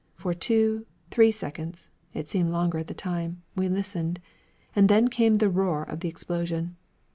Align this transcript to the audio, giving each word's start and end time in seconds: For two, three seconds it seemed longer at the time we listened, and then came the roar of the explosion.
For 0.15 0.33
two, 0.33 0.87
three 1.11 1.31
seconds 1.31 1.91
it 2.11 2.27
seemed 2.27 2.49
longer 2.49 2.79
at 2.79 2.87
the 2.87 2.95
time 2.95 3.43
we 3.55 3.69
listened, 3.69 4.19
and 4.75 4.89
then 4.89 5.09
came 5.09 5.35
the 5.35 5.47
roar 5.47 5.83
of 5.83 5.99
the 5.99 6.09
explosion. 6.09 6.75